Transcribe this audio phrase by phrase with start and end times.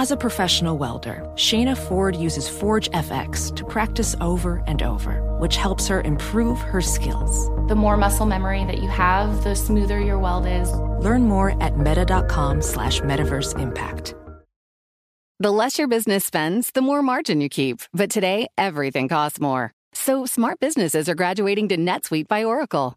[0.00, 5.56] As a professional welder, Shayna Ford uses Forge FX to practice over and over, which
[5.56, 7.50] helps her improve her skills.
[7.68, 10.72] The more muscle memory that you have, the smoother your weld is.
[11.04, 14.14] Learn more at meta.com slash metaverse impact.
[15.38, 17.82] The less your business spends, the more margin you keep.
[17.92, 19.74] But today, everything costs more.
[19.92, 22.96] So smart businesses are graduating to NetSuite by Oracle.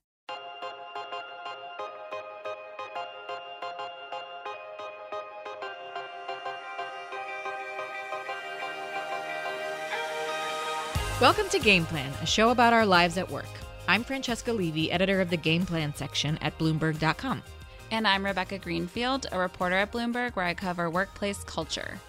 [11.21, 13.45] Welcome to Game Plan, a show about our lives at work.
[13.87, 17.43] I'm Francesca Levy, editor of the Game Plan section at Bloomberg.com.
[17.91, 21.99] And I'm Rebecca Greenfield, a reporter at Bloomberg, where I cover workplace culture.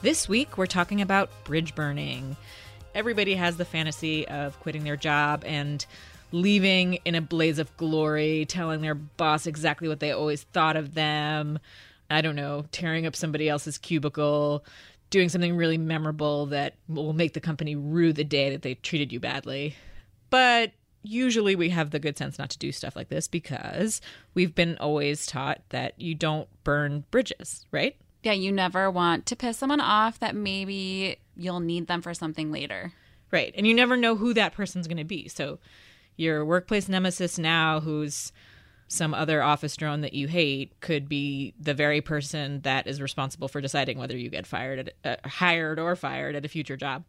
[0.00, 2.34] This week, we're talking about bridge burning.
[2.94, 5.84] Everybody has the fantasy of quitting their job and
[6.32, 10.94] leaving in a blaze of glory, telling their boss exactly what they always thought of
[10.94, 11.58] them.
[12.08, 14.64] I don't know, tearing up somebody else's cubicle,
[15.10, 19.12] doing something really memorable that will make the company rue the day that they treated
[19.12, 19.74] you badly.
[20.30, 20.72] But
[21.02, 24.00] usually we have the good sense not to do stuff like this because
[24.34, 27.96] we've been always taught that you don't burn bridges, right?
[28.22, 32.52] Yeah, you never want to piss someone off that maybe you'll need them for something
[32.52, 32.92] later.
[33.30, 33.54] Right.
[33.56, 35.28] And you never know who that person's going to be.
[35.28, 35.58] So
[36.16, 38.32] your workplace nemesis now who's
[38.92, 43.46] some other office drone that you hate could be the very person that is responsible
[43.46, 47.04] for deciding whether you get fired at, uh, hired or fired at a future job.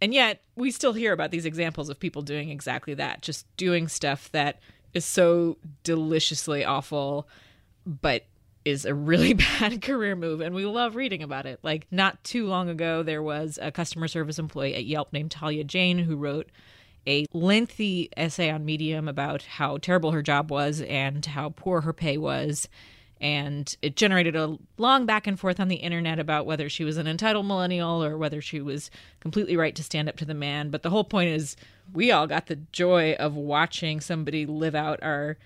[0.00, 3.88] And yet, we still hear about these examples of people doing exactly that, just doing
[3.88, 4.60] stuff that
[4.94, 7.28] is so deliciously awful,
[7.84, 8.24] but
[8.64, 10.40] is a really bad career move.
[10.40, 11.58] And we love reading about it.
[11.64, 15.64] Like, not too long ago, there was a customer service employee at Yelp named Talia
[15.64, 16.48] Jane who wrote
[17.06, 21.92] a lengthy essay on Medium about how terrible her job was and how poor her
[21.92, 22.68] pay was.
[23.18, 26.98] And it generated a long back and forth on the internet about whether she was
[26.98, 28.90] an entitled millennial or whether she was
[29.20, 30.68] completely right to stand up to the man.
[30.70, 31.56] But the whole point is,
[31.94, 35.38] we all got the joy of watching somebody live out our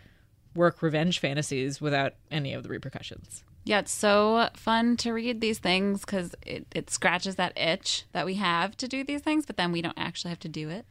[0.57, 3.45] work revenge fantasies without any of the repercussions.
[3.63, 8.27] Yeah, it's so fun to read these things because it, it scratches that itch that
[8.27, 10.87] we have to do these things, but then we don't actually have to do it.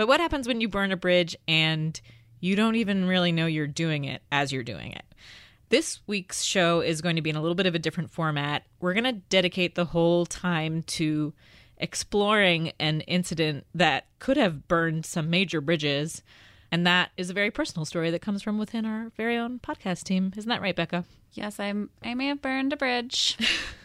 [0.00, 2.00] But what happens when you burn a bridge and
[2.40, 5.04] you don't even really know you're doing it as you're doing it?
[5.68, 8.62] This week's show is going to be in a little bit of a different format.
[8.80, 11.34] We're going to dedicate the whole time to
[11.76, 16.22] exploring an incident that could have burned some major bridges.
[16.72, 20.04] And that is a very personal story that comes from within our very own podcast
[20.04, 20.32] team.
[20.34, 21.04] Isn't that right, Becca?
[21.34, 23.36] Yes, I'm I may have burned a bridge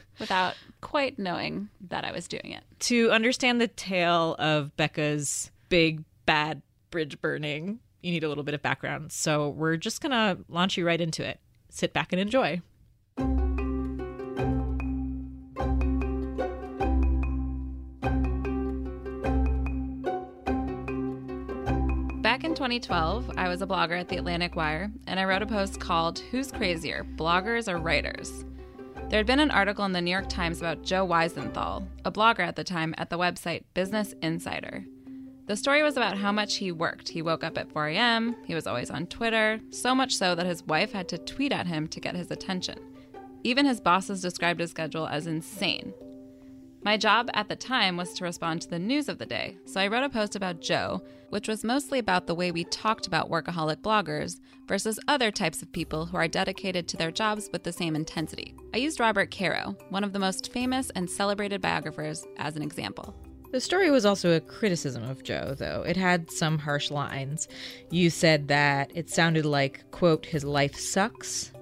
[0.18, 2.64] without quite knowing that I was doing it.
[2.80, 8.54] To understand the tale of Becca's big bad bridge burning, you need a little bit
[8.54, 9.12] of background.
[9.12, 11.42] So we're just going to launch you right into it.
[11.68, 12.62] Sit back and enjoy.
[22.22, 25.46] Back in 2012, I was a blogger at the Atlantic Wire, and I wrote a
[25.46, 28.46] post called Who's Crazier, Bloggers or Writers?
[29.10, 32.48] There had been an article in the New York Times about Joe Weisenthal, a blogger
[32.48, 34.86] at the time at the website Business Insider.
[35.48, 37.10] The story was about how much he worked.
[37.10, 40.48] He woke up at 4 a.m., he was always on Twitter, so much so that
[40.48, 42.80] his wife had to tweet at him to get his attention.
[43.44, 45.94] Even his bosses described his schedule as insane.
[46.84, 49.80] My job at the time was to respond to the news of the day, so
[49.80, 53.30] I wrote a post about Joe, which was mostly about the way we talked about
[53.30, 57.72] workaholic bloggers versus other types of people who are dedicated to their jobs with the
[57.72, 58.56] same intensity.
[58.74, 63.16] I used Robert Caro, one of the most famous and celebrated biographers, as an example.
[63.56, 65.86] The story was also a criticism of Joe, though.
[65.88, 67.48] It had some harsh lines.
[67.90, 71.54] You said that it sounded like, quote, his life sucks,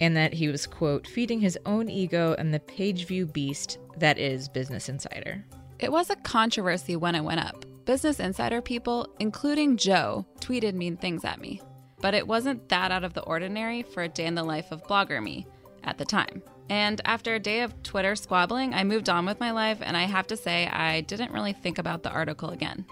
[0.00, 4.16] and that he was, quote, feeding his own ego and the page view beast that
[4.18, 5.44] is Business Insider.
[5.78, 7.66] It was a controversy when it went up.
[7.84, 11.60] Business Insider people, including Joe, tweeted mean things at me.
[12.00, 14.82] But it wasn't that out of the ordinary for a day in the life of
[14.84, 15.46] blogger me
[15.82, 16.42] at the time.
[16.68, 20.04] And after a day of Twitter squabbling, I moved on with my life, and I
[20.04, 22.86] have to say, I didn't really think about the article again.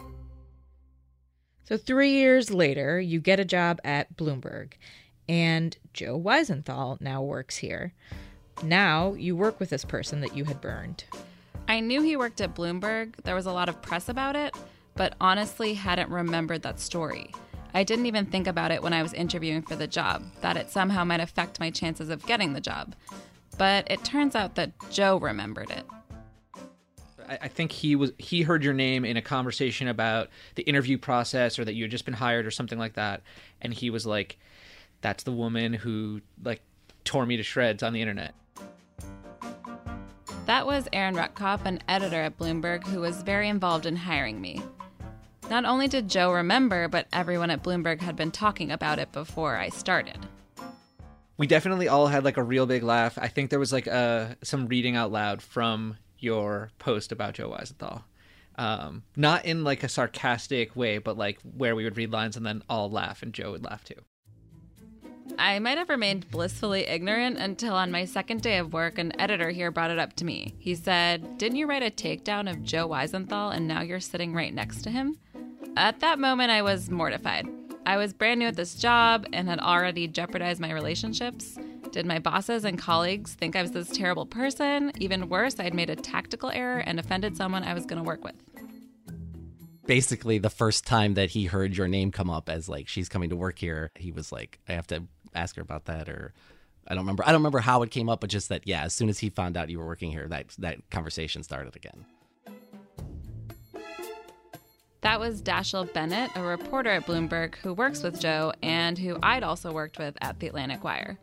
[1.64, 4.72] So, three years later, you get a job at Bloomberg,
[5.28, 7.94] and Joe Weisenthal now works here.
[8.62, 11.04] Now you work with this person that you had burned.
[11.68, 13.14] I knew he worked at Bloomberg.
[13.24, 14.54] There was a lot of press about it,
[14.94, 17.32] but honestly hadn't remembered that story.
[17.74, 20.70] I didn't even think about it when I was interviewing for the job, that it
[20.70, 22.94] somehow might affect my chances of getting the job.
[23.62, 25.86] But it turns out that Joe remembered it.
[27.28, 31.60] I think he was he heard your name in a conversation about the interview process
[31.60, 33.22] or that you had just been hired or something like that,
[33.60, 34.36] and he was like,
[35.00, 36.60] "That's the woman who like
[37.04, 38.34] tore me to shreds on the internet."
[40.46, 44.60] That was Aaron Rutkoff, an editor at Bloomberg, who was very involved in hiring me.
[45.48, 49.56] Not only did Joe remember, but everyone at Bloomberg had been talking about it before
[49.56, 50.26] I started.
[51.42, 53.18] We definitely all had like a real big laugh.
[53.20, 57.50] I think there was like a some reading out loud from your post about Joe
[57.50, 58.04] Weisenthal.
[58.54, 62.46] Um, not in like a sarcastic way, but like where we would read lines and
[62.46, 63.96] then all laugh and Joe would laugh too.
[65.36, 69.50] I might have remained blissfully ignorant until on my second day of work, an editor
[69.50, 70.54] here brought it up to me.
[70.60, 74.54] He said, Didn't you write a takedown of Joe Weisenthal and now you're sitting right
[74.54, 75.18] next to him?
[75.76, 77.48] At that moment, I was mortified.
[77.84, 81.58] I was brand new at this job and had already jeopardized my relationships.
[81.90, 84.92] Did my bosses and colleagues think I was this terrible person?
[84.98, 88.22] Even worse, I'd made a tactical error and offended someone I was going to work
[88.24, 88.36] with.
[89.84, 93.30] Basically, the first time that he heard your name come up as like she's coming
[93.30, 95.02] to work here, he was like, I have to
[95.34, 96.32] ask her about that or
[96.86, 98.94] I don't remember I don't remember how it came up, but just that yeah, as
[98.94, 102.06] soon as he found out you were working here, that that conversation started again.
[105.02, 109.42] That was Dashiell Bennett, a reporter at Bloomberg who works with Joe and who I'd
[109.42, 111.18] also worked with at the Atlantic Wire.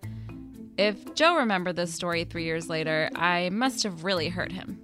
[0.78, 4.82] If Joe remembered this story three years later, I must have really hurt him.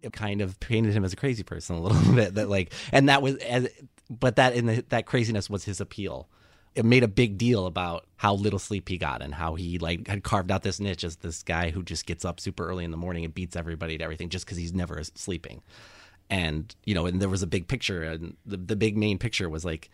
[0.00, 2.36] It kind of painted him as a crazy person a little bit.
[2.36, 3.68] That like, and that was as,
[4.08, 6.28] but that in the, that craziness was his appeal.
[6.76, 10.06] It made a big deal about how little sleep he got and how he like
[10.06, 12.92] had carved out this niche as this guy who just gets up super early in
[12.92, 15.62] the morning and beats everybody at everything just because he's never sleeping
[16.30, 19.48] and you know and there was a big picture and the, the big main picture
[19.48, 19.90] was like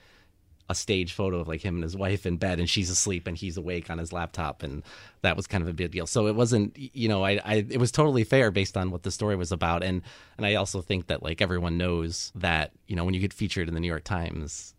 [0.68, 3.36] a stage photo of like him and his wife in bed and she's asleep and
[3.36, 4.82] he's awake on his laptop and
[5.20, 6.06] that was kind of a big deal.
[6.06, 9.10] So it wasn't you know I, I it was totally fair based on what the
[9.10, 10.02] story was about and
[10.36, 13.68] and i also think that like everyone knows that you know when you get featured
[13.68, 14.74] in the new york times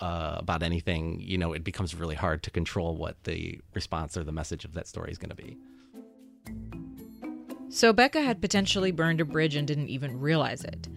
[0.00, 4.24] uh, about anything you know it becomes really hard to control what the response or
[4.24, 5.56] the message of that story is going to be
[7.76, 10.88] so Becca had potentially burned a bridge and didn't even realize it.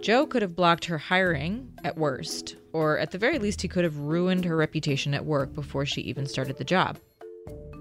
[0.00, 3.84] Joe could have blocked her hiring at worst, or at the very least, he could
[3.84, 6.98] have ruined her reputation at work before she even started the job.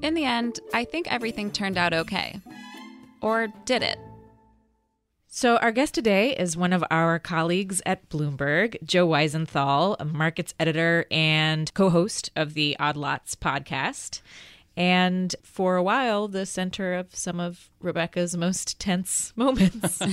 [0.03, 2.39] In the end, I think everything turned out okay.
[3.21, 3.97] Or did it?
[5.27, 10.53] So, our guest today is one of our colleagues at Bloomberg, Joe Weisenthal, a markets
[10.59, 14.21] editor and co host of the Odd Lots podcast
[14.75, 20.01] and for a while the center of some of rebecca's most tense moments.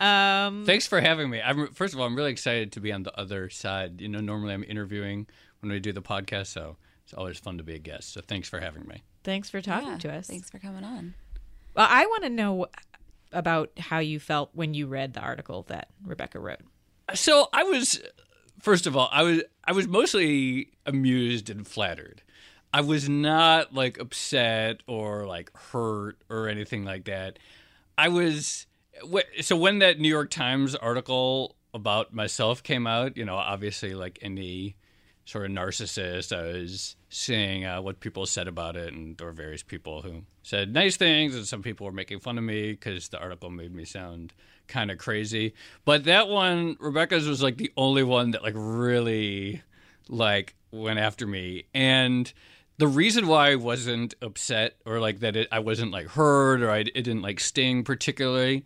[0.00, 1.42] Um, thanks for having me.
[1.42, 4.00] I'm first of all i'm really excited to be on the other side.
[4.00, 5.26] You know normally i'm interviewing
[5.60, 8.12] when we do the podcast so it's always fun to be a guest.
[8.14, 9.02] So thanks for having me.
[9.24, 10.26] Thanks for talking yeah, to us.
[10.28, 11.14] thanks for coming on.
[11.74, 12.66] Well i want to know
[13.32, 16.60] about how you felt when you read the article that rebecca wrote.
[17.14, 18.00] So i was
[18.60, 22.22] first of all i was i was mostly amused and flattered
[22.72, 27.38] I was not like upset or like hurt or anything like that.
[27.98, 28.66] I was
[29.40, 34.18] so when that New York Times article about myself came out, you know, obviously like
[34.22, 34.76] any
[35.24, 39.62] sort of narcissist, I was seeing uh, what people said about it, and were various
[39.62, 43.20] people who said nice things, and some people were making fun of me because the
[43.20, 44.32] article made me sound
[44.66, 45.54] kind of crazy.
[45.84, 49.62] But that one, Rebecca's was like the only one that like really
[50.08, 52.32] like went after me, and
[52.80, 56.70] the reason why I wasn't upset or like that it, I wasn't like hurt or
[56.70, 58.64] I, it didn't like sting particularly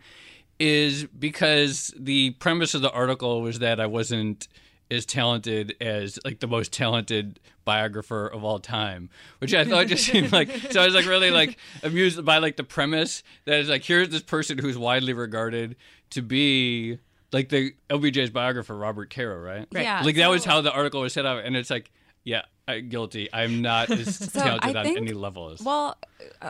[0.61, 4.47] is because the premise of the article was that I wasn't
[4.89, 10.07] as talented as like the most talented biographer of all time, which I thought just
[10.07, 13.69] seemed like so I was like really like amused by like the premise that is
[13.69, 15.75] like here's this person who's widely regarded
[16.11, 17.01] to be
[17.33, 19.67] like the LBJ's biographer Robert Caro, right?
[19.75, 19.83] Right.
[19.83, 21.91] Yeah, like that was how the article was set up, and it's like
[22.23, 23.29] yeah, I, guilty.
[23.33, 25.61] I'm not as so talented think, on any level as.
[25.61, 25.97] Well,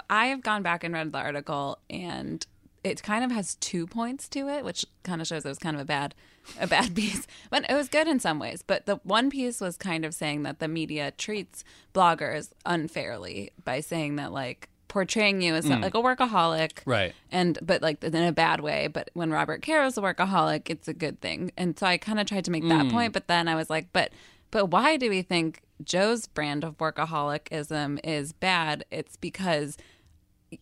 [0.09, 2.47] I have gone back and read the article, and
[2.83, 5.75] it kind of has two points to it, which kind of shows it was kind
[5.75, 6.15] of a bad,
[6.61, 7.27] a bad piece.
[7.51, 8.63] But it was good in some ways.
[8.65, 13.81] But the one piece was kind of saying that the media treats bloggers unfairly by
[13.81, 15.83] saying that like portraying you as mm.
[15.83, 17.15] like a workaholic, right?
[17.33, 18.87] And but like in a bad way.
[18.87, 21.51] But when Robert Caro's a workaholic, it's a good thing.
[21.57, 22.93] And so I kind of tried to make that mm.
[22.93, 24.13] point, but then I was like, but
[24.53, 28.85] but why do we think Joe's brand of workaholism is bad?
[28.91, 29.77] It's because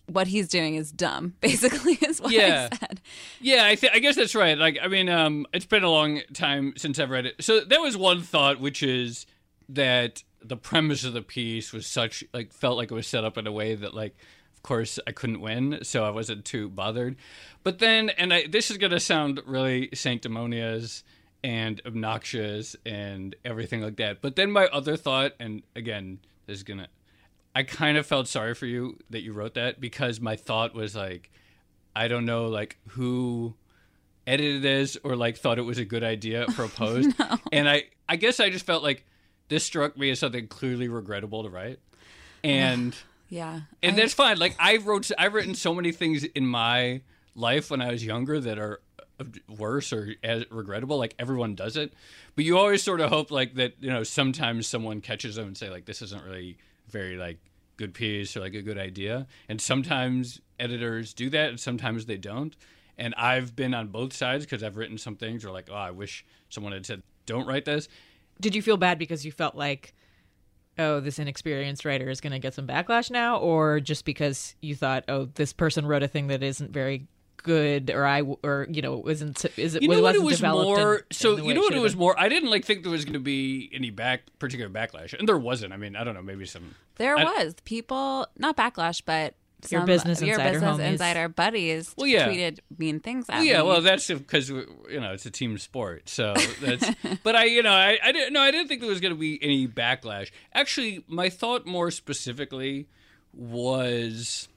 [0.06, 1.34] what he's doing is dumb.
[1.40, 2.68] Basically, is what Yeah.
[2.72, 3.00] I said.
[3.40, 4.56] Yeah, I, th- I guess that's right.
[4.56, 7.42] Like, I mean, um, it's been a long time since I've read it.
[7.44, 9.26] So that was one thought, which is
[9.68, 13.36] that the premise of the piece was such, like, felt like it was set up
[13.38, 14.16] in a way that, like,
[14.56, 17.16] of course, I couldn't win, so I wasn't too bothered.
[17.64, 21.04] But then, and I, this is going to sound really sanctimonious
[21.44, 24.20] and obnoxious and everything like that.
[24.22, 26.86] But then my other thought, and again, this is to,
[27.54, 30.94] I kind of felt sorry for you that you wrote that because my thought was
[30.94, 31.30] like,
[31.94, 33.54] I don't know, like who
[34.26, 37.10] edited this or like thought it was a good idea for a post.
[37.50, 39.04] And I, I guess I just felt like
[39.48, 41.80] this struck me as something clearly regrettable to write.
[42.44, 42.94] And
[43.28, 43.60] Yeah.
[43.82, 44.38] and I- that's fine.
[44.38, 47.00] Like I wrote, I've written so many things in my
[47.34, 48.80] life when I was younger that are
[49.48, 50.98] worse or as regrettable.
[50.98, 51.92] Like everyone does it,
[52.34, 53.74] but you always sort of hope like that.
[53.80, 57.38] You know, sometimes someone catches them and say like, "This isn't really very like
[57.76, 62.18] good piece or like a good idea." And sometimes editors do that, and sometimes they
[62.18, 62.56] don't.
[62.98, 65.90] And I've been on both sides because I've written some things where like, "Oh, I
[65.90, 67.88] wish someone had said don't write this."
[68.40, 69.94] Did you feel bad because you felt like,
[70.78, 74.74] oh, this inexperienced writer is going to get some backlash now, or just because you
[74.74, 77.06] thought, oh, this person wrote a thing that isn't very
[77.42, 80.02] good, or I, or you know, it wasn't is it You know what?
[80.14, 80.94] wasn't It was developed in- more.
[80.96, 81.72] in so the way you know it what?
[81.72, 82.00] should It was been?
[82.00, 82.20] more.
[82.20, 85.38] I didn't like think there was going to be any back particular backlash, and there
[85.38, 85.72] wasn't.
[85.72, 86.22] I mean, I don't know.
[86.22, 86.74] Maybe some.
[86.96, 89.34] There I- was people, not backlash, but
[89.70, 90.90] Your some- Business your Insider business homies.
[90.92, 92.28] insider buddies Well, yeah.
[92.28, 93.68] tweeted mean things at Well, yeah, me.
[93.68, 94.66] well, that's because you
[95.00, 96.08] know it's a team sport.
[96.08, 96.90] So that's.
[97.22, 98.32] but I, you know, I, I didn't.
[98.32, 100.30] No, I didn't think there was going to be any backlash.
[100.52, 102.88] Actually, my thought more specifically
[103.34, 104.48] was,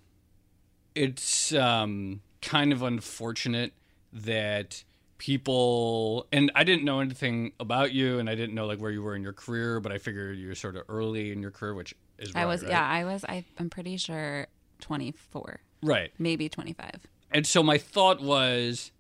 [0.96, 3.74] it's um, kind of unfortunate
[4.14, 4.84] that
[5.18, 9.04] people and I didn't know anything about you, and I didn't know like where you
[9.04, 11.74] were in your career, but I figured you were sort of early in your career,
[11.74, 12.72] which is I was, right?
[12.72, 14.48] yeah, I was, I, I'm pretty sure
[14.80, 16.12] 24, right.
[16.20, 16.92] maybe 25.
[17.32, 18.92] and so my thought was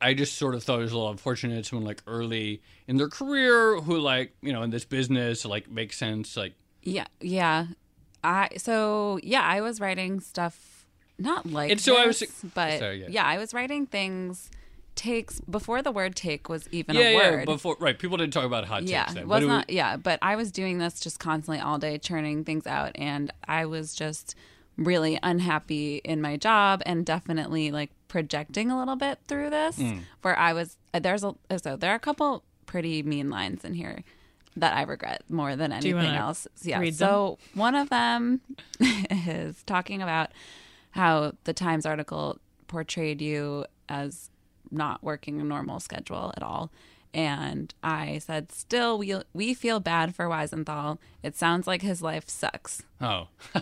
[0.00, 3.08] i just sort of thought it was a little unfortunate someone like early in their
[3.08, 7.66] career who like you know in this business like makes sense like Yeah, yeah.
[8.22, 10.73] I so yeah, I was writing stuff
[11.18, 12.22] not like And so I was-
[12.54, 13.06] but Sorry, yeah.
[13.10, 13.24] yeah.
[13.24, 14.50] I was writing things
[14.96, 17.46] takes before the word take was even yeah a yeah word.
[17.46, 19.70] before right people didn't talk about hot takes yeah, then it but was it not
[19.70, 23.66] yeah, but I was doing this just constantly all day churning things out and I
[23.66, 24.36] was just
[24.76, 29.98] really unhappy in my job and definitely like projecting a little bit through this Hmm.
[30.22, 34.04] where I was there's a so there are a couple pretty mean lines in here
[34.56, 36.46] that I regret more than anything wanna else.
[36.62, 36.78] Yeah.
[36.78, 38.42] read so one of them
[39.10, 40.30] is talking about
[40.94, 44.30] how the Times article portrayed you as
[44.70, 46.70] not working a normal schedule at all.
[47.12, 50.98] And I said, still, we, we feel bad for Weisenthal.
[51.22, 52.82] It sounds like his life sucks.
[53.00, 53.28] oh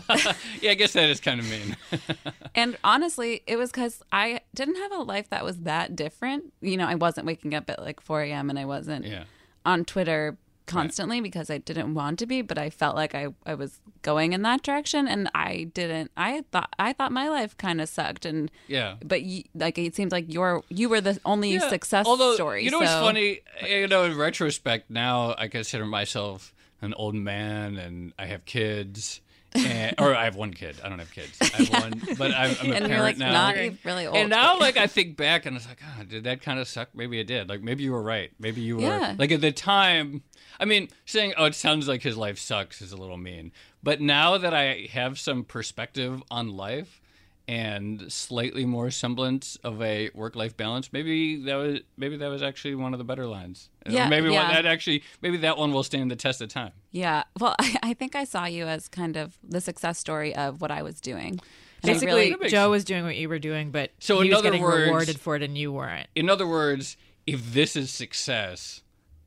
[0.63, 1.77] yeah i guess that is kind of mean
[2.55, 6.53] And honestly, it was because I didn't have a life that was that different.
[6.61, 8.51] You know, I wasn't waking up at like 4 a.m.
[8.51, 9.25] and I wasn't yeah
[9.65, 10.37] on Twitter
[10.67, 14.33] constantly because I didn't want to be, but I felt like I, I was going
[14.33, 18.27] in that direction and I didn't I thought I thought my life kind of sucked
[18.27, 22.07] and yeah but you, like it seems like you're you were the only Yeah, success
[22.07, 22.65] although, story.
[22.65, 23.41] You know what's funny?
[23.67, 29.21] You know, in retrospect, now I consider myself an old man and I have kids.
[29.55, 30.77] And, or I have one kid.
[30.83, 31.37] I don't have kids.
[31.41, 33.33] I have one, but I'm, I'm a and parent like now.
[33.33, 34.17] not really old.
[34.17, 36.91] And now, like, I think back and it's like, ah, did that kind of suck?
[36.95, 37.49] Maybe it did.
[37.49, 38.31] Like, maybe you were right.
[38.39, 38.83] Maybe you were.
[38.83, 39.15] Yeah.
[39.19, 40.23] Like, at the time,
[40.59, 43.53] I mean, saying, oh, it sounds like his life sucks is a little mean.
[43.83, 47.02] But now that I have some perspective on life
[47.49, 52.75] and slightly more semblance of a work-life balance, maybe that was maybe that was actually
[52.75, 53.69] one of the better lines.
[53.87, 56.73] Or Yeah, maybe one, that actually maybe that one will stand the test of time.
[56.93, 57.25] yeah.
[57.41, 60.71] Well, I, I think I saw you as kind of the success story of what
[60.71, 61.41] I was doing.
[61.85, 64.39] And Basically, really- Joe was doing what you were doing, but So he in was
[64.39, 66.07] other getting words- rewarded for it, and you weren't.
[66.15, 66.97] In other words,
[67.27, 68.83] if this is success,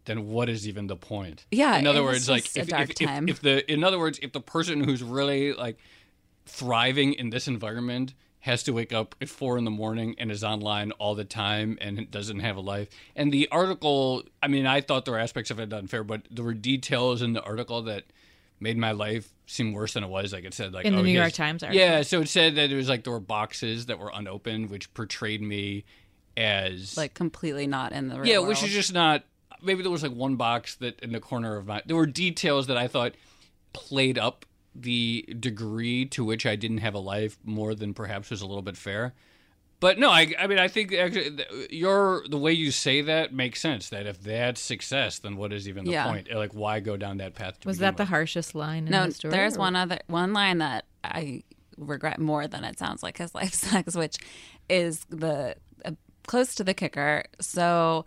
[0.06, 1.46] then what is even the point?
[1.52, 3.70] Yeah, In other it was words, like just a if, dark if, if, if the
[3.72, 5.78] in other words, if the person who's really like
[6.46, 10.44] thriving in this environment has to wake up at four in the morning and is
[10.44, 12.88] online all the time and doesn't have a life.
[13.16, 16.46] And the article, I mean, I thought there were aspects of it unfair, but there
[16.46, 18.04] were details in the article that
[18.60, 20.32] made my life seem worse than it was.
[20.32, 21.82] Like it said, like In the oh, New York has- Times article?
[21.82, 24.94] Yeah, so it said that it was like there were boxes that were unopened, which
[24.94, 25.84] portrayed me
[26.38, 28.50] as like completely not in the real yeah, world.
[28.50, 29.24] which is just not.
[29.62, 31.82] Maybe there was like one box that in the corner of my.
[31.86, 33.16] There were details that I thought
[33.74, 34.46] played up
[34.76, 38.62] the degree to which I didn't have a life more than perhaps was a little
[38.62, 39.14] bit fair.
[39.80, 43.62] But no, I, I mean, I think actually your the way you say that makes
[43.62, 43.90] sense.
[43.90, 46.08] That if that's success, then what is even the Yeah.
[46.08, 46.34] point?
[46.34, 47.60] Like, why go down that path?
[47.62, 49.32] To Was begin that the harshest line in no, the story?
[49.34, 51.44] there's or- one other one line that I
[51.78, 54.16] regret more than it sounds like his life sucks, which
[54.70, 55.92] is the uh,
[56.26, 57.26] close to the kicker.
[57.42, 58.06] So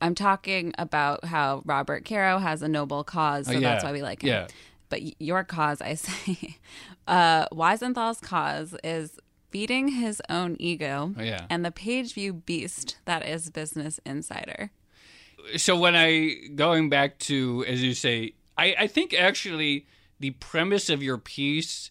[0.00, 3.72] I'm talking about how Robert Caro has a noble cause, so Oh, yeah.
[3.72, 4.28] that's why we like him.
[4.28, 4.46] Yeah.
[4.88, 6.58] But your cause, I say,
[7.06, 9.18] uh, Weisenthal's cause is
[9.50, 11.46] feeding his own ego Oh, yeah.
[11.48, 14.70] and the page view beast that is Business Insider.
[15.56, 19.86] so when I going back to as you say, I, I think actually
[20.18, 21.90] the premise of your piece,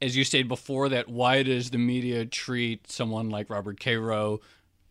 [0.00, 4.40] as you said before, that why does the media treat someone like Robert Caro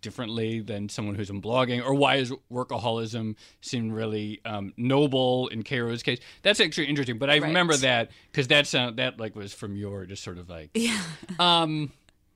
[0.06, 5.64] differently than someone who's in blogging, or why is workaholism seem really um, noble in
[5.64, 6.20] Caro's case?
[6.44, 7.18] That's actually interesting.
[7.18, 10.48] But I remember that because that sound that like was from your just sort of
[10.50, 11.02] like Yeah.
[11.40, 11.92] um,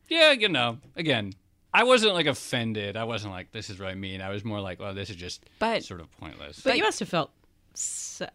[0.10, 1.34] yeah, you know, again,
[1.74, 2.98] I wasn't like offended.
[2.98, 4.22] I wasn't like this is really mean.
[4.22, 6.62] I was more like, well, this is just But- sort of pointless.
[6.62, 7.32] But you must have felt.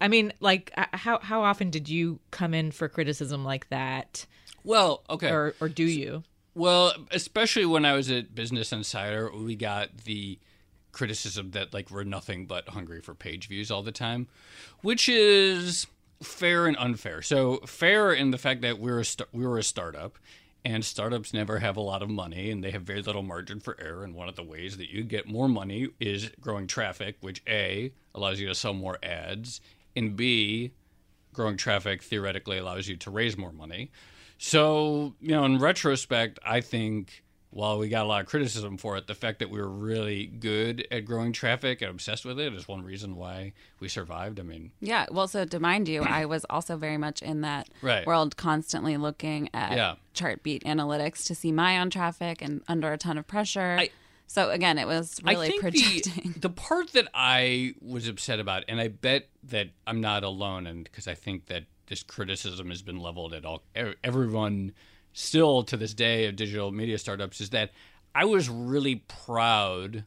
[0.01, 4.25] I mean, like, uh, how how often did you come in for criticism like that,
[4.63, 5.29] well, okay.
[5.29, 6.23] or or do you?
[6.55, 10.39] Well, especially when I was at Business Insider, we got the
[10.93, 14.27] criticism that like we're nothing but hungry for page views all the time,
[14.81, 15.85] which is
[16.23, 17.21] fair and unfair.
[17.21, 20.17] So fair in the fact that we're a st- we were a startup,
[20.63, 23.75] and startups never have a lot of money, and they have very little margin for
[23.77, 24.05] error.
[24.05, 27.91] And one of the ways that you get more money is growing traffic, which a
[28.15, 29.59] allows you to sell more ads,
[29.93, 30.71] and b
[31.33, 33.91] growing traffic theoretically allows you to raise more money.
[34.37, 38.97] So, you know, in retrospect, I think while we got a lot of criticism for
[38.97, 42.53] it, the fact that we were really good at growing traffic and obsessed with it
[42.53, 44.41] is one reason why we survived.
[44.41, 47.69] I mean, Yeah, well, so to mind you, I was also very much in that
[47.81, 48.05] Right.
[48.05, 49.95] world, constantly looking at Yeah.
[50.13, 53.77] Chartbeat analytics to see my own traffic and under a ton of pressure.
[53.79, 53.89] I-
[54.27, 56.31] so again, it was really I think projecting.
[56.33, 60.65] the, the part that I was upset about, and I bet that I'm not alone,
[60.65, 63.63] and because I think that this criticism has been leveled at all
[64.03, 64.71] everyone
[65.13, 67.71] still to this day of digital media startups, is that
[68.13, 70.05] I was really proud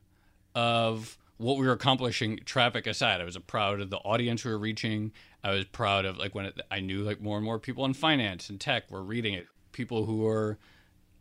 [0.54, 4.58] of what we were accomplishing traffic aside i was proud of the audience we were
[4.58, 5.12] reaching
[5.44, 7.94] i was proud of like when it, i knew like more and more people in
[7.94, 10.58] finance and tech were reading it people who were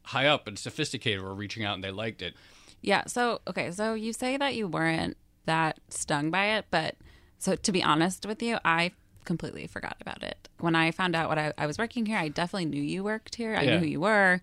[0.05, 2.33] high up and sophisticated were reaching out and they liked it
[2.81, 3.03] Yeah.
[3.07, 3.71] So, okay.
[3.71, 6.95] So you say that you weren't that stung by it, but
[7.37, 8.91] so to be honest with you, I
[9.27, 10.49] completely forgot about it.
[10.59, 13.35] When I found out what I, I was working here, I definitely knew you worked
[13.35, 13.55] here.
[13.55, 13.71] I Yeah.
[13.73, 14.41] knew who you were,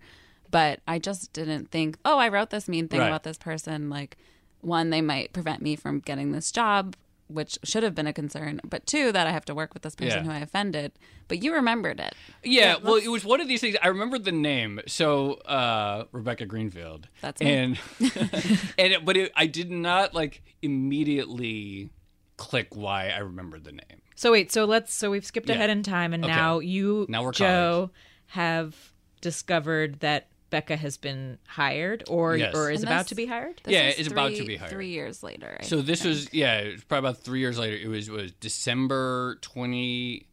[0.49, 3.07] but I just didn't think, oh, I wrote this mean thing Right.
[3.07, 3.89] about this person.
[3.89, 4.15] Like,
[4.61, 6.95] one, they might prevent me from getting this job,
[7.27, 9.95] which should have been a concern, but two, that I have to work with this
[9.95, 10.31] person Yeah.
[10.31, 10.91] who I offended.
[11.27, 12.13] But you remembered it.
[12.43, 13.75] Yeah, well, it was one of these things.
[13.81, 14.79] I remembered the name.
[14.87, 17.09] So uh, Rebecca Greenfield.
[17.21, 17.47] That's me.
[17.51, 17.79] and
[18.77, 21.89] and it, but it, I did not like immediately
[22.37, 24.01] click why I remembered the name.
[24.15, 25.55] So wait, so let's so we've skipped Yeah.
[25.55, 26.33] ahead in time, and Okay.
[26.33, 27.91] now you, Now we're Joe,
[28.27, 28.75] have
[29.21, 32.55] discovered that Becca has been hired, or Yes.
[32.55, 33.59] or is about to be hired.
[33.63, 34.71] This Yeah, is it's about to be hired.
[34.71, 35.57] Three years later.
[35.59, 36.09] I So this think.
[36.15, 37.75] was yeah, it was probably about three years later.
[37.75, 40.27] It was was December twenty.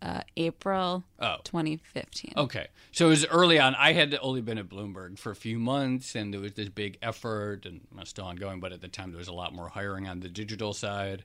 [0.00, 1.38] uh, April Oh.
[1.42, 2.32] 2015.
[2.36, 3.74] Okay, so it was early on.
[3.74, 6.98] I had only been at Bloomberg for a few months, and there was this big
[7.02, 8.60] effort, and it's still ongoing.
[8.60, 11.24] But at the time, there was a lot more hiring on the digital side.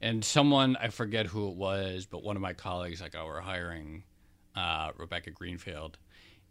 [0.00, 3.40] And someone I forget who it was, but one of my colleagues like, "Oh, we're
[3.40, 4.04] hiring
[4.56, 5.98] uh, Rebecca Greenfield,"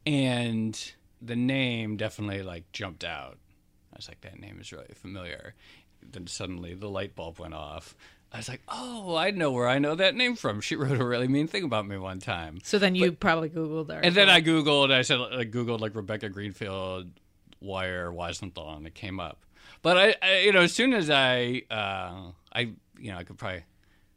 [0.05, 0.79] and
[1.21, 3.37] the name definitely like jumped out.
[3.91, 5.55] I was like, "That name is really familiar."
[6.01, 7.95] Then suddenly the light bulb went off.
[8.31, 10.61] I was like, "Oh, I know where I know that name from.
[10.61, 13.91] She wrote a really mean thing about me one time." So then you probably googled
[13.91, 14.91] her, And then I googled.
[14.91, 17.07] I said I googled like Rebecca Greenfield,
[17.59, 19.45] Wire, Weisenthal, and it came up.
[19.81, 23.37] But I, I you know, as soon as I, uh, I, you know, I could
[23.37, 23.63] probably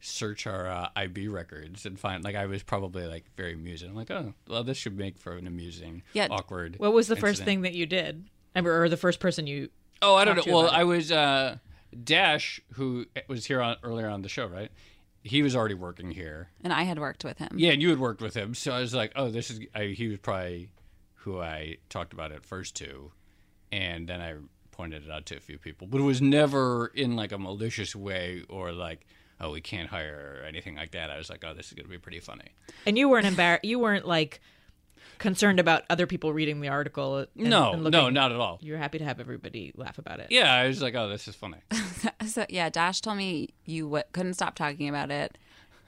[0.00, 3.90] search our uh, IB records and find like I was probably like very amusing.
[3.90, 6.26] I'm like, oh, well, this should make for an amusing, Yeah.
[6.30, 6.76] awkward.
[6.78, 9.70] what was the first thing that you did, or the first person you?
[10.02, 10.52] Oh, I don't know.
[10.52, 10.68] Well?
[10.70, 11.58] I was uh,
[12.02, 14.70] Dash, who was here on earlier on the show, right?
[15.22, 16.48] He was already working here.
[16.64, 17.50] And I had worked with him.
[17.54, 19.60] Yeah, and you had worked with him, so I was like, oh, this is.
[19.72, 20.70] I, he was probably
[21.14, 23.12] who I talked about it first to,
[23.70, 24.34] and then I
[24.72, 27.94] pointed it out to a few people, but it was never in like a malicious
[27.94, 29.06] way or like,
[29.40, 31.10] oh, we can't hire or anything like that.
[31.10, 32.48] I was like, oh, this is gonna be pretty funny.
[32.86, 33.64] And you weren't embarrassed.
[33.64, 34.40] You weren't like
[35.18, 37.18] concerned about other people reading the article.
[37.18, 38.58] And, no, and no, not at all.
[38.60, 40.28] You're happy to have everybody laugh about it.
[40.30, 41.58] Yeah, I was like, oh, this is funny.
[42.26, 45.36] So yeah, Dash told me you w- couldn't stop talking about it,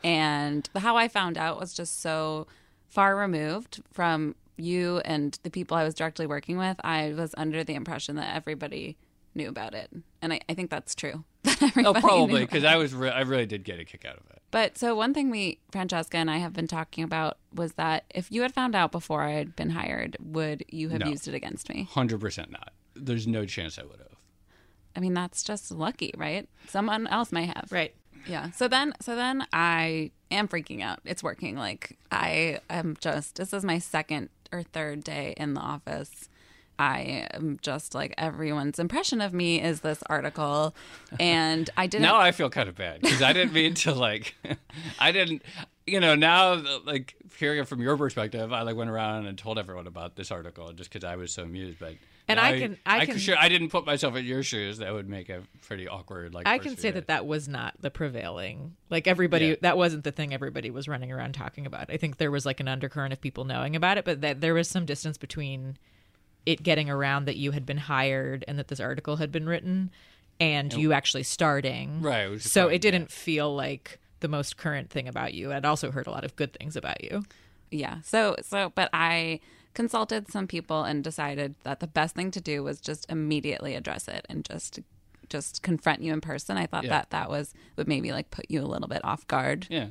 [0.02, 2.48] and how I found out was just so
[2.88, 6.76] far removed from you and the people I was directly working with.
[6.84, 8.96] I was under the impression that everybody
[9.34, 9.90] knew about it,
[10.22, 11.24] and I, I think that's true.
[11.42, 14.22] that Oh, probably because I was re- I really did get a kick out of
[14.30, 14.40] it.
[14.50, 18.30] But so one thing we Francesca and I have been talking about was that if
[18.30, 21.08] you had found out before I had been hired, would you have No.
[21.08, 21.88] used it against me?
[21.90, 22.72] Hundred percent not.
[22.94, 24.14] There's no chance I would have.
[24.96, 26.48] I mean, that's just lucky, right?
[26.68, 27.66] Someone else may have.
[27.72, 27.92] Right.
[28.28, 28.52] Yeah.
[28.52, 31.00] So then so then I am freaking out.
[31.04, 31.56] It's working.
[31.56, 36.28] Like I am just this is my second or third day in the office.
[36.78, 40.74] I am just like everyone's impression of me is this article
[41.20, 44.34] and I didn't Now I feel kind of bad because I didn't mean to like.
[44.98, 45.42] I didn't.
[45.86, 49.58] You know, now like hearing it from your perspective, I like went around and told
[49.58, 51.78] everyone about this article just because I was so amused.
[51.78, 51.94] But
[52.26, 54.78] And now I can- I can- sure I didn't put myself in your shoes.
[54.78, 56.32] That would make a pretty awkward.
[56.32, 58.76] Like I can say that that was not the prevailing.
[58.88, 59.54] Like everybody, Yeah.
[59.60, 61.90] that wasn't the thing everybody was running around talking about.
[61.90, 64.54] I think there was like an undercurrent of people knowing about it, but that there
[64.54, 65.76] was some distance between
[66.46, 69.90] it getting around that you had been hired and that this article had been written,
[70.40, 72.00] and you actually starting.
[72.00, 75.52] Right, which is So fine, it didn't feel like the most current thing about you.
[75.52, 77.24] I'd also heard a lot of good things about you.
[77.70, 79.40] yeah so so but i
[79.74, 84.08] consulted some people and decided that the best thing to do was just immediately address
[84.08, 84.80] it and just
[85.30, 86.90] just confront you in person i thought Yeah.
[86.90, 89.88] that that was would maybe like put you a little bit off guard Yeah.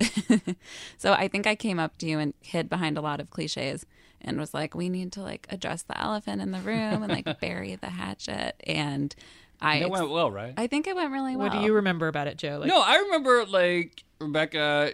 [0.97, 3.85] so i think i came up to you and hid behind a lot of cliches
[4.21, 7.39] and was like we need to like address the elephant in the room and like
[7.41, 9.15] bury the hatchet and
[9.59, 10.53] i That went well, right?
[10.55, 12.59] i think it went really well What do you remember about it, Joe?
[12.59, 14.93] Like, no, I remember like Rebecca,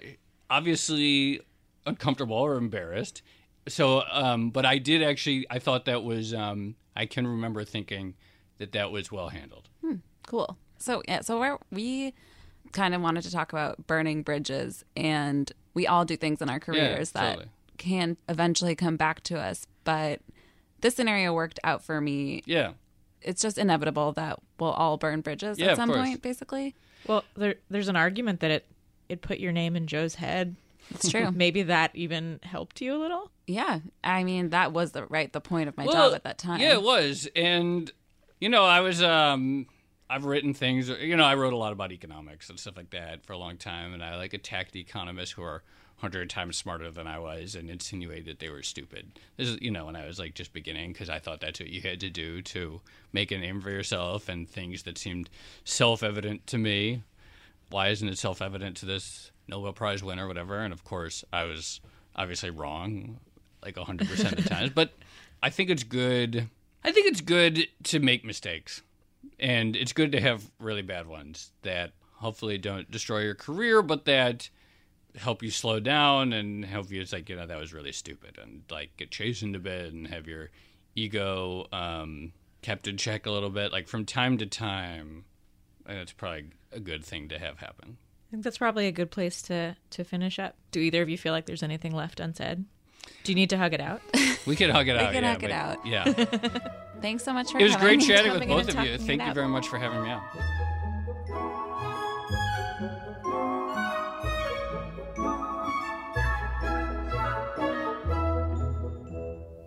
[0.50, 1.42] obviously
[1.86, 3.22] uncomfortable or embarrassed.
[3.70, 5.46] So, um, but I did actually.
[5.50, 6.34] I thought that was.
[6.34, 8.16] Um, I can remember thinking
[8.58, 9.70] that that was well handled.
[10.28, 10.58] Cool.
[10.78, 12.14] So yeah, so we're, we
[12.72, 16.60] kind of wanted to talk about burning bridges, and we all do things in our
[16.60, 17.50] careers that totally.
[17.78, 19.66] can eventually come back to us.
[19.84, 20.22] But
[20.82, 22.44] this scenario worked out for me.
[22.46, 22.74] Yeah.
[23.22, 26.76] It's just inevitable that we'll all burn bridges Yeah, at some point, basically.
[27.08, 28.66] Well, there, there's an argument that it
[29.10, 30.56] it put your name in Joe's head.
[30.92, 31.32] It's true.
[31.36, 33.32] Maybe that even helped you a little.
[33.48, 36.38] yeah, I mean that was the right the point of my Well, job at that
[36.38, 36.60] time.
[36.60, 37.28] Yeah, it was.
[37.36, 37.92] And
[38.40, 39.68] you know, I was um
[40.10, 43.26] I've written things you know, I wrote a lot about economics and stuff like that
[43.26, 45.64] for a long time and I like attacked economists who are
[45.98, 49.20] hundred times smarter than I was and insinuated that they were stupid.
[49.36, 51.70] This is you know when I was like just beginning because I thought that's what
[51.70, 52.80] you had to do to
[53.12, 55.30] make a name for yourself and things that seemed
[55.66, 57.04] self-evident to me.
[57.70, 60.60] Why isn't it self-evident to this Nobel Prize winner, whatever?
[60.60, 61.82] And of course, I was
[62.16, 63.20] obviously wrong,
[63.64, 64.72] like hundred percent of the times.
[64.74, 64.94] But
[65.44, 66.50] I think it's good.
[66.84, 68.82] I think it's good to make mistakes,
[69.40, 74.06] and it's good to have really bad ones that hopefully don't destroy your career, but
[74.06, 74.50] that
[75.16, 77.02] help you slow down and help you.
[77.02, 80.08] It's like you know that was really stupid, and like get chastened a bit and
[80.08, 80.50] have your
[80.96, 83.72] ego um, kept in check a little bit.
[83.72, 85.26] Like from time to time,
[85.86, 87.98] it's probably a good thing to have happen.
[88.30, 90.56] I think that's probably a good place to to finish up.
[90.72, 92.64] Do either of you feel like there's anything left unsaid?
[93.24, 94.02] Do you need to hug it out?
[94.48, 95.10] We can hug it out.
[95.10, 95.86] We can yeah, hug it out.
[95.86, 96.06] Yeah.
[97.02, 98.98] Thanks so much for It was great chatting with both of you.
[98.98, 100.22] Thank you very much for having me on.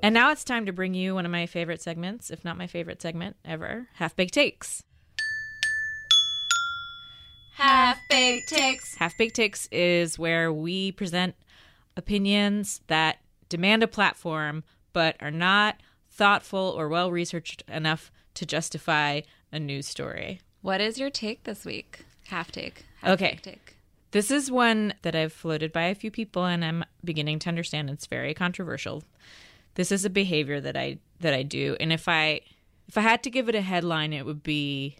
[0.02, 2.66] And now it's time to bring you one of my favorite segments, if not my
[2.66, 4.82] favorite segment ever, Half Baked Takes.
[7.62, 8.96] Half baked takes.
[8.96, 11.36] Half Baked Takes is where we present
[11.96, 15.76] opinions that demand a platform but are not
[16.10, 19.20] thoughtful or well researched enough to justify
[19.52, 20.40] a news story.
[20.60, 22.04] What is your take this week?
[22.26, 22.84] Half take.
[23.00, 23.38] Half Okay.
[23.40, 23.76] Take.
[24.10, 27.90] This is one that I've floated by a few people and I'm beginning to understand
[27.90, 29.04] it's very controversial.
[29.76, 32.40] This is a behavior that I that I do and if I
[32.88, 34.96] if I had to give it a headline it would be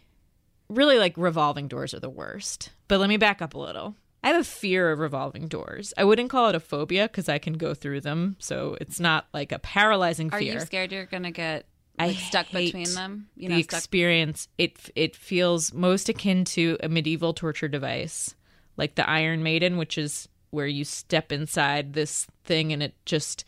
[0.69, 2.69] really like revolving doors are the worst.
[2.87, 3.95] But let me back up a little.
[4.23, 5.93] I have a fear of revolving doors.
[5.97, 9.27] I wouldn't call it a phobia because I can go through them, so it's not
[9.33, 10.53] like a paralyzing Are fear.
[10.53, 11.65] you scared you're gonna get
[11.99, 13.27] I like, stuck hate between them?
[13.35, 18.33] You the stuck experience it it feels most akin to a medieval torture device,
[18.77, 23.43] like the Iron Maiden, which is where you step inside this thing and it just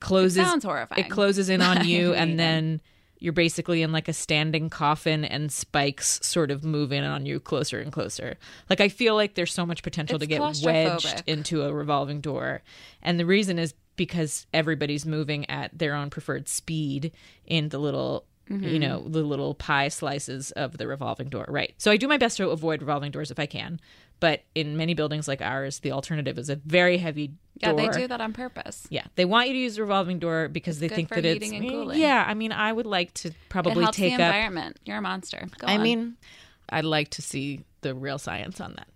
[0.00, 0.46] closes.
[0.46, 1.04] sounds horrifying.
[1.04, 2.80] It closes in on you, and then
[3.18, 7.40] you're basically in like a standing coffin, and spikes sort of move in on you
[7.40, 8.36] closer and closer.
[8.68, 12.20] Like I feel like there's so much potential It's to get wedged into a revolving
[12.20, 12.62] door,
[13.02, 17.12] and the reason is because everybody's moving at their own preferred speed
[17.46, 18.78] in the little you mm-hmm.
[18.78, 21.46] know the little pie slices of the revolving door.
[21.48, 21.74] Right.
[21.78, 23.80] So i do my best to avoid revolving doors if i can
[24.20, 28.00] but in many buildings like ours the alternative is a very heavy Yeah, door they
[28.00, 28.86] do that on purpose.
[28.90, 31.44] yeah they want you to use the revolving door because they good think that it's
[31.44, 32.00] heating and cooling.
[32.00, 34.78] yeah i mean i would like to It probably helps take the up environment.
[34.84, 35.46] You're a monster.
[35.58, 35.82] Go I on.
[35.82, 36.16] mean,
[36.68, 38.88] I'd like to see the real science on that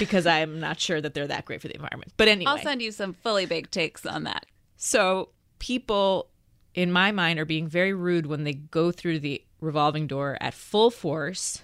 [0.00, 2.12] because I'm not sure that they're that great for the environment.
[2.16, 4.46] But anyway, I'll send you some fully baked takes on that.
[4.76, 6.28] so people
[6.74, 10.52] in my mind are being very rude when they go through the revolving door at
[10.54, 11.62] full force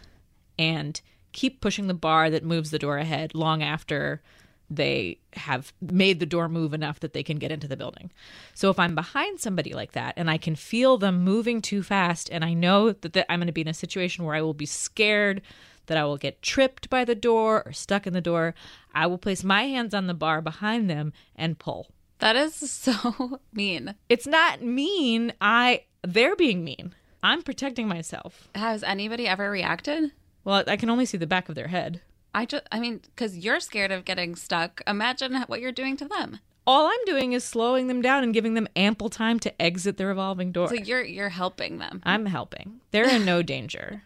[0.59, 1.01] and
[1.33, 4.23] keep pushing the bar that moves the door ahead long after
[4.71, 8.13] they have made the door move enough that they can get into the building.
[8.55, 12.31] So if I'm behind somebody like that and I can feel them moving too fast
[12.31, 14.55] and I know that, that I'm going to be in a situation where I will
[14.55, 15.43] be scared
[15.87, 18.55] that I will get tripped by the door or stuck in the door,
[18.95, 21.89] I will place my hands on the bar behind them and pull.
[22.21, 23.97] That is so mean.
[24.09, 25.33] It's not mean.
[25.41, 26.95] I they're being mean.
[27.23, 28.49] I'm protecting myself.
[28.55, 30.13] Has anybody ever reacted?
[30.45, 32.01] Well, I can only see the back of their head.
[32.35, 34.83] I just, I mean, because you're scared of getting stuck.
[34.87, 36.39] Imagine what you're doing to them.
[36.67, 40.07] All I'm doing is slowing them down and giving them ample time to exit the
[40.07, 40.69] revolving door.
[40.69, 42.01] So you're you're helping them.
[42.05, 42.81] I'm helping.
[42.93, 44.03] They're in no danger.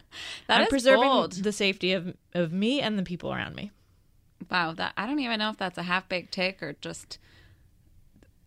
[0.46, 1.32] That I'm is preserving bold.
[1.32, 3.70] the safety of of me and the people around me.
[4.50, 7.18] Wow, that I don't even know if that's a half baked take or just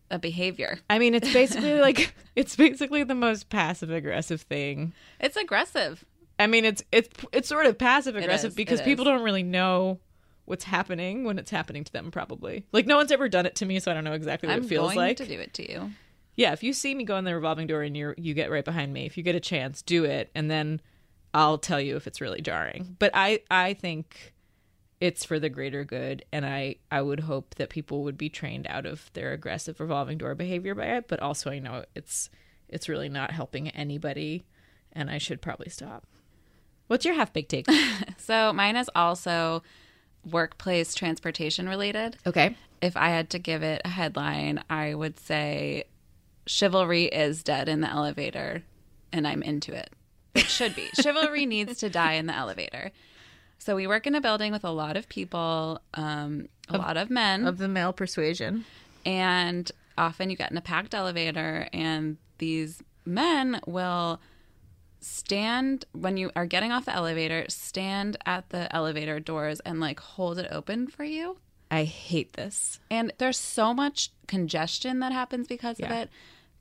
[0.10, 0.80] a behavior.
[0.90, 4.94] I mean, it's basically like it's basically the most passive aggressive thing.
[5.20, 6.06] It's aggressive.
[6.40, 9.14] I mean, it's it's it's sort of passive aggressive because it people is.
[9.14, 10.00] don't really know
[10.46, 12.12] what's happening when it's happening to them.
[12.12, 14.56] Probably like no one's ever done it to me, so I don't know exactly what
[14.56, 15.18] I'm it feels going like.
[15.18, 15.92] to do it to you.
[16.36, 18.66] Yeah, if you see me go in the revolving door and you you get right
[18.66, 20.82] behind me, if you get a chance, do it, and then
[21.34, 22.96] I'll tell you if it's really jarring.
[23.00, 24.34] But I I think
[25.00, 28.68] it's for the greater good, and I I would hope that people would be trained
[28.68, 31.08] out of their aggressive revolving door behavior by it.
[31.08, 32.30] But also, I know it's
[32.70, 34.46] it's really not helping anybody,
[34.94, 36.06] and I should probably stop.
[36.88, 37.68] What's your half baked take?
[38.20, 39.64] So mine is also
[40.30, 42.18] workplace transportation related.
[42.26, 42.56] okay.
[42.82, 45.86] If I had to give it a headline, I would say
[46.46, 48.64] chivalry is dead in the elevator
[49.14, 49.90] and I'm into it.
[50.36, 50.88] It should be.
[51.02, 52.92] chivalry needs to die in the elevator.
[53.60, 57.10] So we work in a building with a lot of people, um, a lot of
[57.10, 57.48] men.
[57.48, 58.66] Of the male persuasion.
[59.06, 64.20] and often you get in a packed elevator and these men will
[65.00, 70.00] stand when you are getting off the elevator stand at the elevator doors and like
[70.00, 71.38] hold it open for you.
[71.70, 72.80] I hate this.
[72.90, 76.10] and there's so much congestion that happens because of it.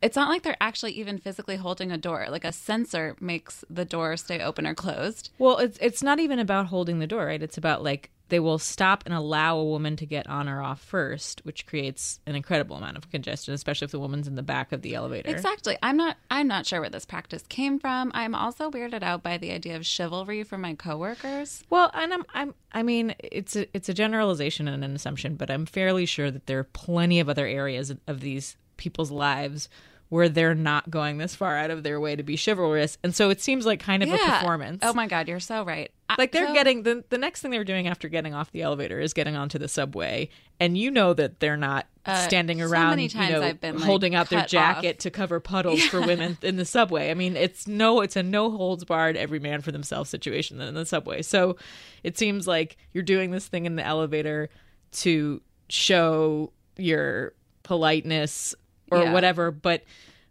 [0.02, 2.26] It's not like they're actually even physically holding a door.
[2.28, 5.30] Like a sensor makes the door stay open or closed.
[5.38, 7.42] Well, it's it's not even about holding the door, right?
[7.42, 10.80] It's about like they will stop and allow a woman to get on or off
[10.80, 14.72] first, which creates an incredible amount of congestion, especially if the woman's in the back
[14.72, 15.30] of the elevator.
[15.30, 15.78] Exactly.
[15.82, 18.10] I'm not I'm not sure where this practice came from.
[18.14, 21.62] I'm also weirded out by the idea of chivalry for my coworkers.
[21.70, 25.50] Well, and I'm I'm I mean, it's a it's a generalization and an assumption, but
[25.50, 29.68] I'm fairly sure that there are plenty of other areas of these people's lives
[30.08, 32.96] where they're not going this far out of their way to be chivalrous.
[33.02, 34.80] And so it seems like kind of a performance.
[34.82, 35.90] Oh my god, you're so right.
[36.18, 39.00] Like they're so- getting the the next thing they're doing after getting off the elevator
[39.00, 40.28] is getting onto the subway,
[40.60, 41.86] and you know that they're not
[42.26, 44.98] standing Uh, so around, times you know, been, like, holding out their jacket off.
[44.98, 47.10] to cover puddles for women in the subway.
[47.10, 50.74] I mean, it's no, it's a no holds barred, every man for themselves situation in
[50.74, 51.22] the subway.
[51.22, 51.56] So
[52.04, 54.48] it seems like you're doing this thing in the elevator
[54.92, 57.32] to show your
[57.64, 58.54] politeness
[58.92, 59.12] or Yeah.
[59.12, 59.82] whatever, but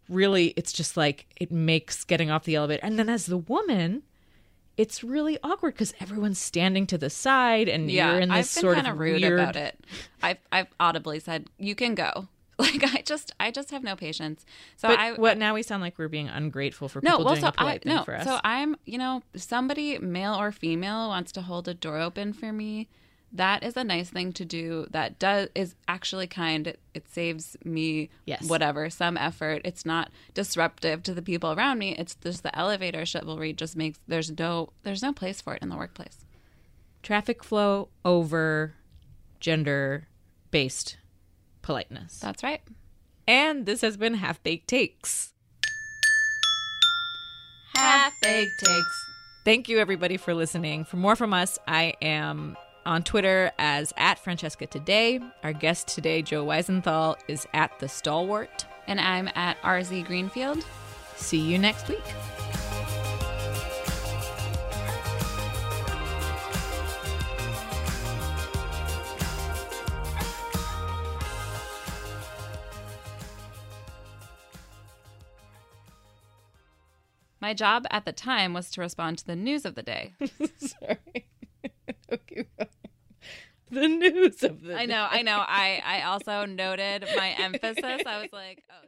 [0.07, 2.79] really it's just like it makes getting off the elevator.
[2.83, 4.03] And then as the woman,
[4.77, 8.55] it's really awkward because everyone's standing to the side and Yeah, you're in I've this
[8.55, 9.39] been sort kind of of rude weird.
[9.39, 9.79] about it.
[10.21, 12.27] I've I've audibly said you can go.
[12.57, 14.45] Like I just I just have no patience.
[14.77, 17.33] So But I what now we sound like we're being ungrateful for no, people well,
[17.33, 18.23] doing so a polite I thing no, for us.
[18.23, 22.53] so I'm you know somebody male or female wants to hold a door open for
[22.53, 22.88] me.
[23.36, 24.88] That is a nice thing to do.
[24.91, 26.67] That does is actually kind.
[26.67, 28.48] It, it saves me Yes.
[28.48, 29.62] whatever some effort.
[29.65, 31.95] It's not disruptive to the people around me.
[31.98, 35.69] It's just the elevator chivalry just makes there's no there's no place for it in
[35.69, 36.24] the workplace.
[37.04, 38.74] Traffic flow over
[39.39, 40.08] gender
[40.52, 40.98] based
[41.62, 42.19] politeness.
[42.19, 42.62] That's right.
[43.28, 45.34] and this has been Half Baked Takes.
[47.76, 49.06] Half baked takes.
[49.43, 50.86] Thank you, everybody, for listening.
[50.86, 55.19] For more from us, I am on Twitter as at Francesca Today.
[55.43, 58.65] Our guest today, Joe Weisenthal, is at The Stalwart.
[58.88, 60.65] And I'm at RZ Greenfield.
[61.15, 62.04] See you next week.
[77.41, 80.13] My job at the time was to respond to the news of the day.
[80.58, 81.28] Sorry.
[83.75, 85.43] The news of the I know, I know.
[85.45, 87.83] I I also noted my emphasis.
[87.83, 88.88] I was like, oh.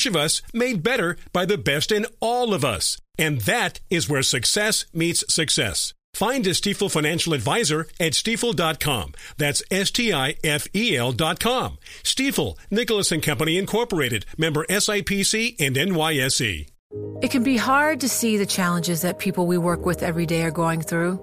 [0.05, 2.97] of us made better by the best in all of us.
[3.17, 5.93] And that is where success meets success.
[6.13, 9.13] Find a Stifel financial advisor at stifel.com.
[9.37, 11.77] That's S-T-I-F-E-L dot com.
[12.03, 16.67] Stifel, Nicolaus and Company Incorporated, member SIPC and NYSE.
[17.21, 20.43] It can be hard to see the challenges that people we work with every day
[20.43, 21.19] are going through.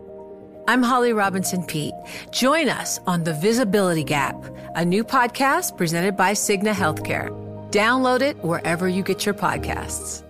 [0.66, 1.94] I'm Holly Robinson Peete.
[2.30, 4.36] Join us on The Visibility Gap,
[4.74, 7.47] a new podcast presented by Cigna Healthcare.
[7.70, 10.27] Download it wherever you get your podcasts.